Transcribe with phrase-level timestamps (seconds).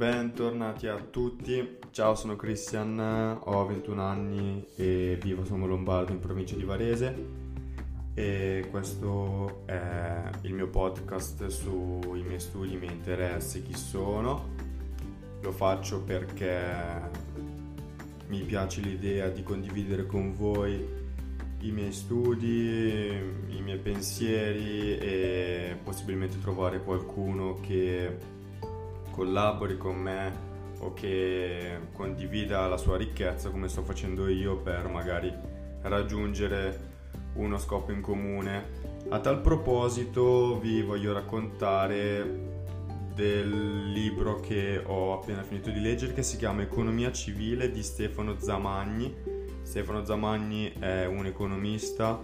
[0.00, 1.76] bentornati a tutti.
[1.90, 7.26] Ciao, sono Christian, ho 21 anni e vivo a Lombardo in provincia di Varese
[8.14, 14.48] e questo è il mio podcast sui miei studi, i miei interessi, chi sono.
[15.42, 16.62] Lo faccio perché
[18.28, 20.82] mi piace l'idea di condividere con voi
[21.58, 28.38] i miei studi, i miei pensieri e possibilmente trovare qualcuno che
[29.20, 30.48] collabori con me
[30.78, 35.30] o che condivida la sua ricchezza come sto facendo io per magari
[35.82, 36.88] raggiungere
[37.34, 38.78] uno scopo in comune.
[39.10, 42.48] A tal proposito vi voglio raccontare
[43.14, 48.40] del libro che ho appena finito di leggere che si chiama Economia civile di Stefano
[48.40, 49.14] Zamagni.
[49.60, 52.18] Stefano Zamagni è un economista,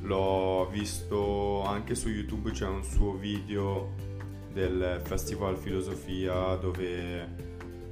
[0.00, 4.15] l'ho visto anche su YouTube, c'è un suo video
[4.56, 7.28] del Festival Filosofia dove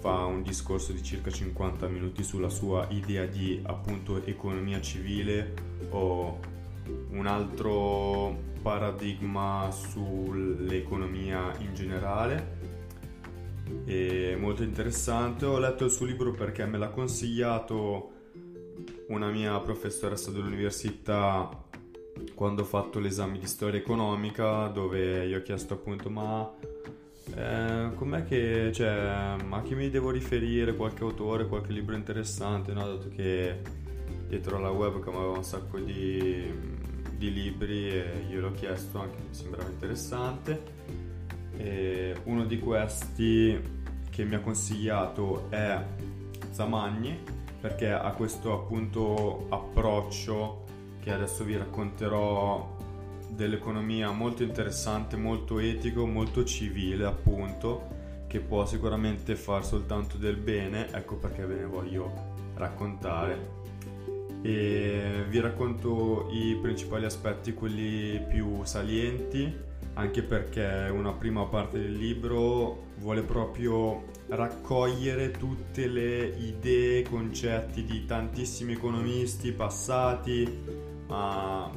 [0.00, 5.54] fa un discorso di circa 50 minuti sulla sua idea di appunto economia civile
[5.90, 6.40] o
[7.10, 12.56] un altro paradigma sull'economia in generale.
[13.84, 18.14] È molto interessante, ho letto il suo libro perché me l'ha consigliato
[19.08, 21.48] una mia professoressa dell'università
[22.34, 26.50] quando ho fatto l'esame di storia economica dove gli ho chiesto appunto ma
[27.34, 32.86] eh, com'è che cioè a chi mi devo riferire qualche autore qualche libro interessante no?
[32.86, 33.60] dato che
[34.28, 36.50] dietro alla webcam aveva un sacco di,
[37.16, 40.62] di libri e io l'ho chiesto anche mi sembrava interessante
[41.56, 43.60] e uno di questi
[44.10, 45.80] che mi ha consigliato è
[46.50, 47.18] Zamagni
[47.60, 50.64] perché ha questo appunto approccio
[51.00, 52.76] che adesso vi racconterò
[53.28, 57.96] dell'economia molto interessante, molto etico, molto civile appunto,
[58.26, 62.12] che può sicuramente far soltanto del bene, ecco perché ve ne voglio
[62.54, 63.56] raccontare.
[64.42, 71.92] E vi racconto i principali aspetti, quelli più salienti, anche perché una prima parte del
[71.92, 81.68] libro vuole proprio raccogliere tutte le idee, concetti di tantissimi economisti passati, ma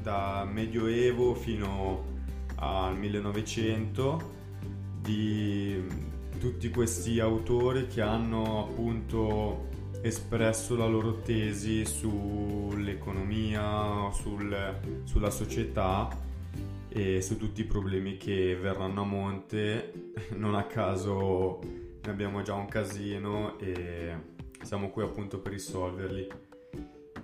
[0.00, 2.14] da Medioevo fino
[2.56, 4.34] al 1900
[5.00, 5.84] di
[6.38, 9.68] tutti questi autori che hanno appunto
[10.02, 16.08] espresso la loro tesi sull'economia, sul, sulla società
[16.88, 20.12] e su tutti i problemi che verranno a monte.
[20.36, 24.14] Non a caso ne abbiamo già un casino e
[24.62, 26.28] siamo qui appunto per risolverli.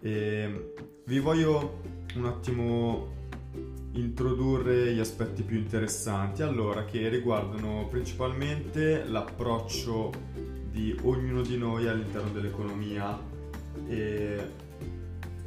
[0.04, 0.72] E
[1.04, 1.80] vi voglio
[2.16, 3.20] un attimo
[3.92, 10.10] introdurre gli aspetti più interessanti, allora che riguardano principalmente l'approccio
[10.68, 13.16] di ognuno di noi all'interno dell'economia.
[13.86, 14.40] E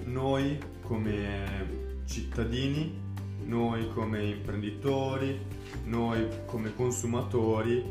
[0.05, 2.97] noi come cittadini,
[3.43, 5.37] noi come imprenditori,
[5.83, 7.83] noi come consumatori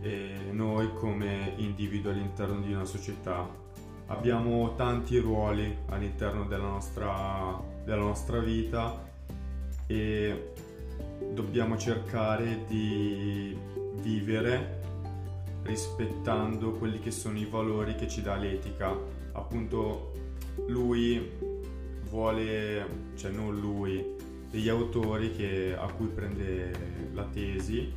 [0.00, 3.66] e noi come individui all'interno di una società
[4.08, 9.06] abbiamo tanti ruoli all'interno della nostra, della nostra vita
[9.86, 10.52] e
[11.32, 13.56] dobbiamo cercare di
[14.02, 14.76] vivere
[15.62, 18.96] rispettando quelli che sono i valori che ci dà l'etica.
[19.32, 20.12] Appunto
[20.68, 21.30] lui
[22.08, 22.86] vuole,
[23.16, 24.16] cioè non lui,
[24.50, 27.92] degli autori che, a cui prende la tesi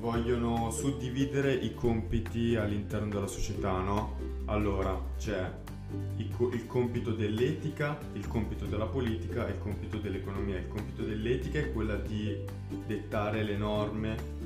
[0.00, 4.16] vogliono suddividere i compiti all'interno della società, no?
[4.46, 5.52] Allora c'è
[6.16, 10.58] il, compito dell'etica, il compito della politica e il compito dell'economia.
[10.58, 12.34] Il compito dell'etica è quella di
[12.86, 14.38] dettare le norme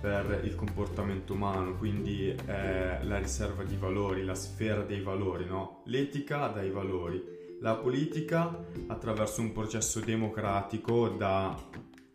[0.00, 5.82] per il comportamento umano, quindi è la riserva di valori, la sfera dei valori, no?
[5.84, 7.22] L'etica dà i valori,
[7.60, 11.54] la politica attraverso un processo democratico dà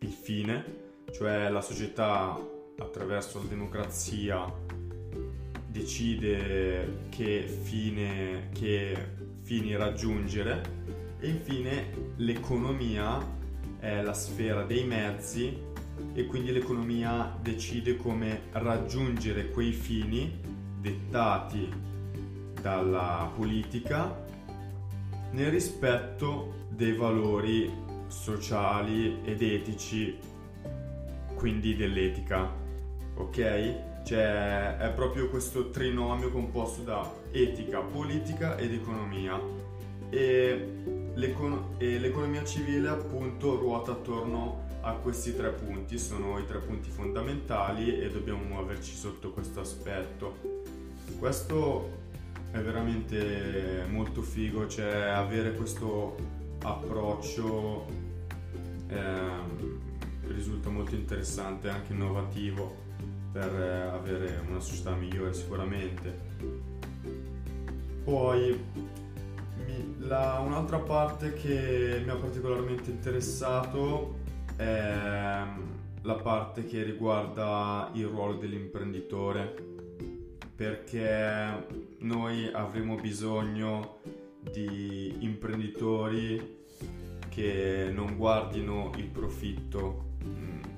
[0.00, 4.52] il fine, cioè la società attraverso la democrazia
[5.66, 8.96] decide che, fine, che
[9.42, 10.84] fini raggiungere.
[11.18, 13.18] E infine l'economia
[13.78, 15.58] è la sfera dei mezzi
[16.12, 20.40] e quindi l'economia decide come raggiungere quei fini
[20.78, 21.68] dettati
[22.60, 24.24] dalla politica
[25.32, 27.70] nel rispetto dei valori
[28.08, 30.18] sociali ed etici,
[31.34, 32.64] quindi dell'etica
[33.16, 34.04] ok?
[34.04, 39.40] Cioè è proprio questo trinomio composto da etica, politica ed economia.
[40.10, 40.68] E
[41.14, 46.90] l'econ- e l'economia civile appunto ruota attorno a questi tre punti, sono i tre punti
[46.90, 50.36] fondamentali e dobbiamo muoverci sotto questo aspetto.
[51.18, 52.04] Questo
[52.52, 56.16] è veramente molto figo, cioè avere questo
[56.62, 57.86] approccio
[58.88, 59.74] eh,
[60.28, 62.84] risulta molto interessante, anche innovativo
[63.36, 66.14] per eh, avere una società migliore sicuramente.
[68.02, 68.58] Poi
[69.66, 74.14] mi, la, un'altra parte che mi ha particolarmente interessato
[74.56, 75.44] è
[76.00, 79.54] la parte che riguarda il ruolo dell'imprenditore
[80.54, 81.66] perché
[81.98, 83.98] noi avremo bisogno
[84.40, 86.64] di imprenditori
[87.28, 90.05] che non guardino il profitto, mm,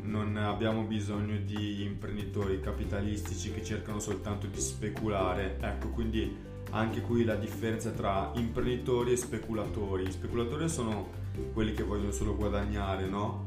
[0.02, 5.58] non abbiamo bisogno di imprenditori capitalistici che cercano soltanto di speculare.
[5.60, 6.34] Ecco, quindi
[6.70, 10.06] anche qui la differenza tra imprenditori e speculatori.
[10.06, 11.08] Gli speculatori sono
[11.52, 13.44] quelli che vogliono solo guadagnare, no?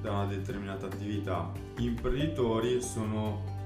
[0.00, 1.52] Da una determinata attività.
[1.76, 3.60] Gli imprenditori sono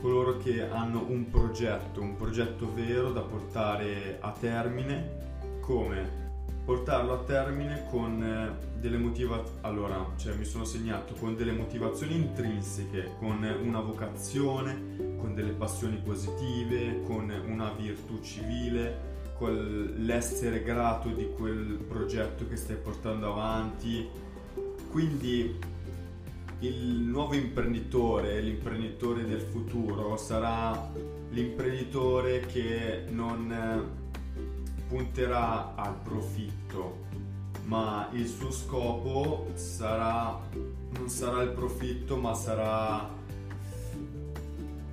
[0.00, 5.18] coloro che hanno un progetto, un progetto vero da portare a termine
[5.60, 6.29] come
[6.64, 12.14] portarlo a termine con eh, delle motivazioni allora cioè mi sono segnato con delle motivazioni
[12.14, 19.10] intrinseche con una vocazione con delle passioni positive con una virtù civile
[19.40, 24.06] con l'essere grato di quel progetto che stai portando avanti.
[24.90, 25.58] Quindi
[26.58, 30.92] il nuovo imprenditore, l'imprenditore del futuro sarà
[31.30, 34.09] l'imprenditore che non
[34.90, 37.06] punterà al profitto,
[37.66, 40.36] ma il suo scopo sarà
[40.98, 43.08] non sarà il profitto, ma sarà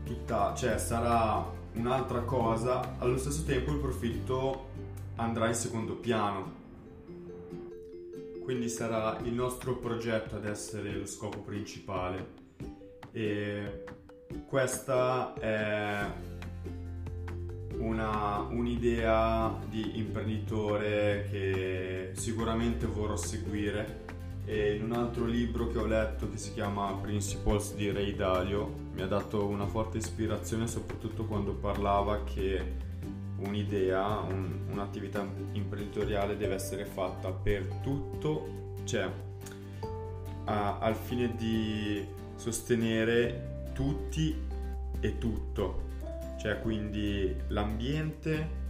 [0.06, 4.68] tutta, cioè sarà un'altra cosa, allo stesso tempo il profitto
[5.16, 6.54] andrà in secondo piano.
[8.44, 12.46] Quindi sarà il nostro progetto ad essere lo scopo principale.
[13.12, 13.84] E
[14.48, 16.06] questa è
[17.88, 24.06] una, un'idea di imprenditore che sicuramente vorrò seguire.
[24.46, 28.86] E in un altro libro che ho letto che si chiama Principles di Ray Dalio
[28.94, 32.86] mi ha dato una forte ispirazione soprattutto quando parlava che
[33.40, 39.10] un'idea, un, un'attività imprenditoriale deve essere fatta per tutto, cioè
[40.46, 42.06] a, al fine di
[42.36, 44.34] sostenere tutti
[45.00, 45.87] e tutto,
[46.38, 48.66] cioè quindi l'ambiente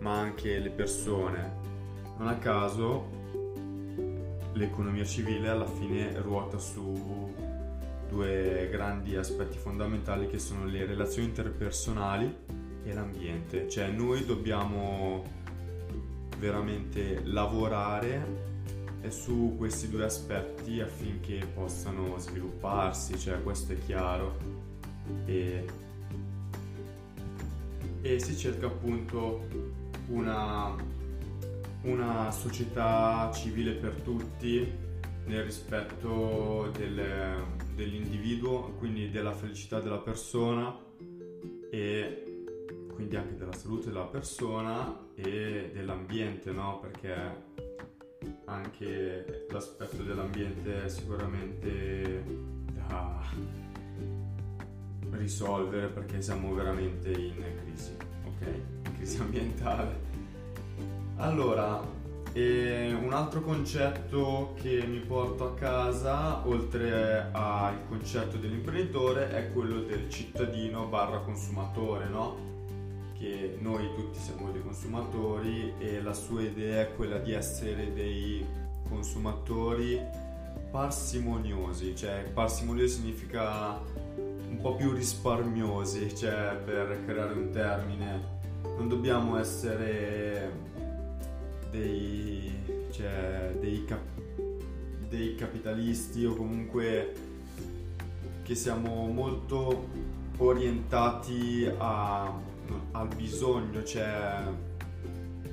[0.00, 1.58] ma anche le persone.
[2.18, 3.18] Non a caso
[4.52, 7.32] l'economia civile alla fine ruota su
[8.08, 12.36] due grandi aspetti fondamentali che sono le relazioni interpersonali
[12.82, 15.22] e l'ambiente, cioè noi dobbiamo
[16.38, 18.48] veramente lavorare
[19.08, 24.36] su questi due aspetti affinché possano svilupparsi, cioè questo è chiaro
[25.24, 25.64] e,
[28.02, 29.46] e si cerca appunto
[30.08, 30.74] una,
[31.82, 34.88] una società civile per tutti
[35.26, 37.44] nel rispetto del,
[37.74, 40.76] dell'individuo, quindi della felicità della persona
[41.70, 42.24] e
[42.92, 46.80] quindi anche della salute della persona e dell'ambiente, no?
[46.80, 47.48] Perché
[48.46, 52.24] anche l'aspetto dell'ambiente è sicuramente
[52.74, 53.22] da
[55.20, 58.46] risolvere perché siamo veramente in crisi, ok?
[58.86, 60.08] In crisi ambientale.
[61.16, 61.98] Allora,
[62.32, 70.08] un altro concetto che mi porto a casa, oltre al concetto dell'imprenditore, è quello del
[70.08, 72.48] cittadino barra consumatore, no?
[73.18, 78.42] che noi tutti siamo dei consumatori e la sua idea è quella di essere dei
[78.88, 80.00] consumatori
[80.70, 83.78] parsimoniosi, cioè parsimoniosi significa
[84.60, 90.52] po' più risparmiosi, cioè per creare un termine, non dobbiamo essere
[91.70, 92.52] dei,
[92.90, 94.40] cioè, dei, cap-
[95.08, 97.14] dei capitalisti o comunque
[98.42, 99.88] che siamo molto
[100.36, 102.48] orientati a
[102.92, 104.44] al bisogno, cioè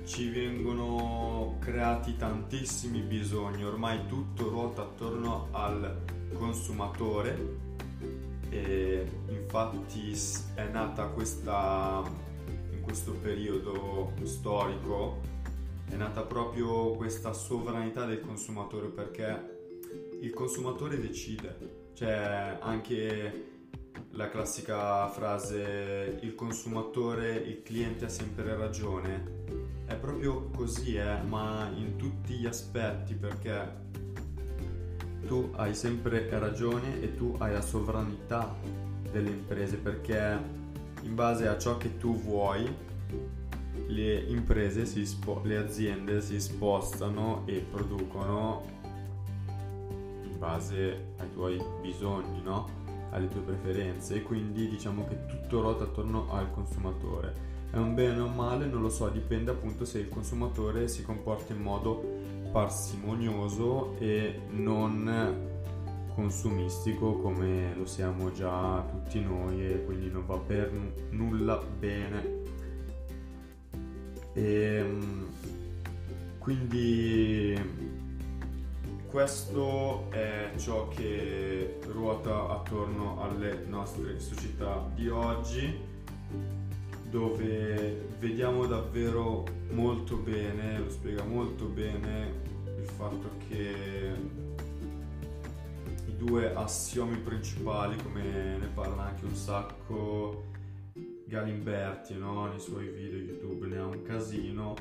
[0.06, 6.00] ci vengono creati tantissimi bisogni, ormai tutto ruota attorno al
[6.34, 7.66] consumatore
[8.66, 10.12] e infatti
[10.56, 12.04] è nata questa
[12.72, 15.36] in questo periodo storico
[15.90, 19.56] è nata proprio questa sovranità del consumatore perché
[20.20, 23.46] il consumatore decide, cioè anche
[24.12, 29.46] la classica frase il consumatore, il cliente ha sempre ragione.
[29.86, 33.86] È proprio così, eh, ma in tutti gli aspetti perché
[35.28, 38.56] tu hai sempre ragione e tu hai la sovranità
[39.12, 40.40] delle imprese perché
[41.02, 42.66] in base a ciò che tu vuoi
[43.88, 48.64] le imprese, spo- le aziende si spostano e producono
[50.24, 52.77] in base ai tuoi bisogni, no?
[53.12, 57.56] Alle tue preferenze e quindi diciamo che tutto ruota attorno al consumatore.
[57.72, 61.04] È un bene o un male, non lo so, dipende appunto se il consumatore si
[61.04, 62.04] comporta in modo
[62.52, 65.56] parsimonioso e non
[66.16, 70.72] consumistico come lo siamo già tutti noi e quindi non va per
[71.12, 72.36] nulla bene.
[74.34, 75.26] E, ehm,
[76.40, 77.56] quindi
[79.10, 85.80] questo è ciò che ruota attorno alle nostre società di oggi,
[87.10, 92.46] dove vediamo davvero molto bene, lo spiega molto bene
[92.78, 94.14] il fatto che
[96.08, 100.44] i due assiomi principali, come ne parla anche un sacco
[101.26, 102.48] Galimberti no?
[102.48, 104.76] nei suoi video YouTube, ne ha un casino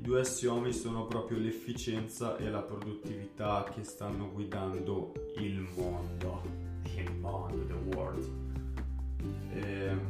[0.00, 6.42] i due assiomi sono proprio l'efficienza e la produttività che stanno guidando il mondo.
[6.96, 8.30] Il mondo, the world.
[9.52, 10.00] E, ehm,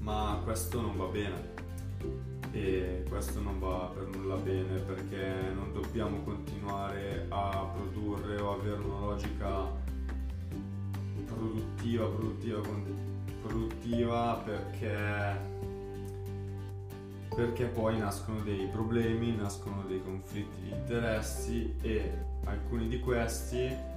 [0.00, 1.58] ma questo non va bene.
[2.50, 8.82] E questo non va per nulla bene perché non dobbiamo continuare a produrre o avere
[8.82, 9.70] una logica
[11.24, 12.60] produttiva, produttiva,
[13.42, 15.69] produttiva perché
[17.34, 22.12] perché poi nascono dei problemi, nascono dei conflitti di interessi e
[22.44, 23.88] alcuni di questi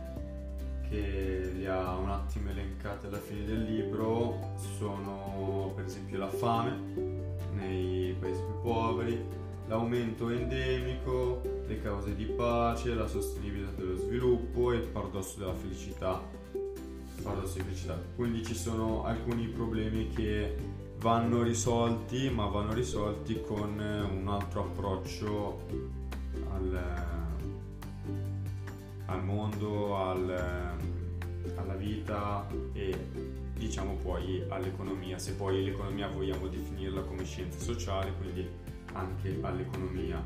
[0.88, 7.22] che li ha un attimo elencati alla fine del libro sono per esempio la fame
[7.54, 9.26] nei paesi più poveri,
[9.68, 16.22] l'aumento endemico, le cause di pace, la sostenibilità dello sviluppo e il paradosso della felicità.
[17.22, 18.00] Paradosso di felicità.
[18.16, 20.56] Quindi ci sono alcuni problemi che
[21.04, 25.68] vanno risolti, ma vanno risolti con un altro approccio
[26.50, 26.80] al,
[29.08, 30.78] al mondo, al,
[31.56, 32.98] alla vita e
[33.54, 38.48] diciamo poi all'economia, se poi l'economia vogliamo definirla come scienze sociali, quindi
[38.94, 40.24] anche all'economia.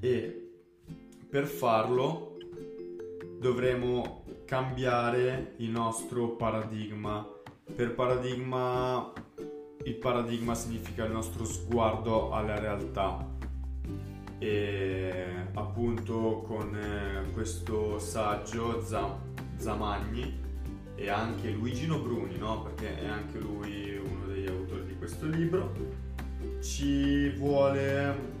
[0.00, 0.50] E
[1.28, 2.38] per farlo
[3.38, 7.34] dovremo cambiare il nostro paradigma
[7.74, 9.12] per paradigma,
[9.84, 13.34] il paradigma significa il nostro sguardo alla realtà
[14.38, 18.84] e appunto con eh, questo saggio
[19.56, 20.44] Zamagni
[20.94, 22.62] e anche Luigino Bruni, no?
[22.62, 25.72] perché è anche lui uno degli autori di questo libro,
[26.62, 28.34] ci vuole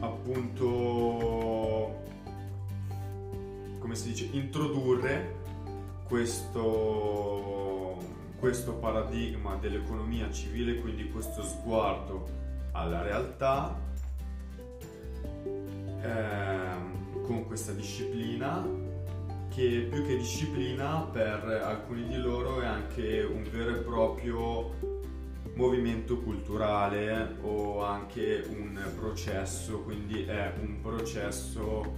[0.00, 0.64] appunto,
[3.78, 5.40] come si dice, introdurre
[6.08, 7.61] questo
[8.42, 12.26] questo paradigma dell'economia civile, quindi questo sguardo
[12.72, 13.80] alla realtà
[16.02, 18.66] ehm, con questa disciplina
[19.48, 24.74] che più che disciplina per alcuni di loro è anche un vero e proprio
[25.54, 31.94] movimento culturale o anche un processo, quindi è un processo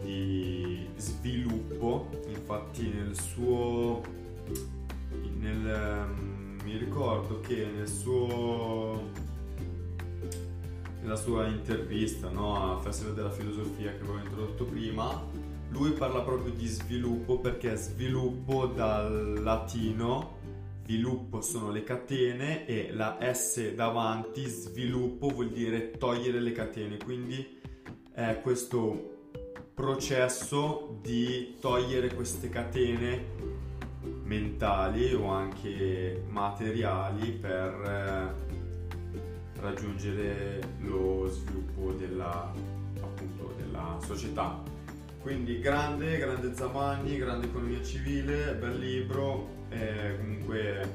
[0.00, 4.00] di sviluppo, infatti nel suo
[5.42, 9.10] nel, um, mi ricordo che nel suo,
[11.00, 15.26] nella sua intervista no, al Festival della Filosofia che avevo introdotto prima,
[15.70, 20.40] lui parla proprio di sviluppo perché sviluppo dal latino
[20.84, 27.60] sviluppo sono le catene e la S davanti, sviluppo vuol dire togliere le catene, quindi
[28.12, 29.10] è questo
[29.74, 33.51] processo di togliere queste catene
[34.32, 42.50] mentali o anche materiali per eh, raggiungere lo sviluppo della,
[43.02, 44.62] appunto, della società.
[45.20, 50.88] Quindi grande, grande Zamagni, grande economia civile, bel libro, è comunque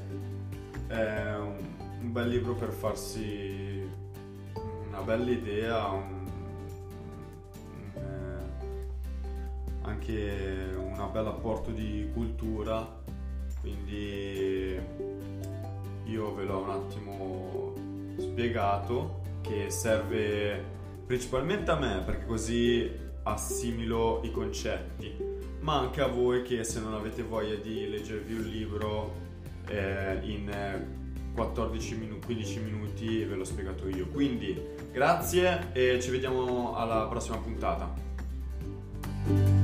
[0.87, 1.57] è un,
[2.01, 3.87] un bel libro per farsi
[4.87, 6.27] una bella idea, un,
[7.93, 7.99] eh,
[9.83, 13.05] anche un bel apporto di cultura
[13.67, 14.79] quindi
[16.05, 17.73] io ve l'ho un attimo
[18.17, 22.89] spiegato che serve principalmente a me perché così
[23.23, 28.43] assimilo i concetti ma anche a voi che se non avete voglia di leggervi un
[28.43, 29.25] libro
[29.67, 30.85] eh, in
[31.33, 34.07] 14 minuti, 15 minuti ve l'ho spiegato io.
[34.07, 34.59] Quindi
[34.91, 39.56] grazie e ci vediamo alla prossima puntata.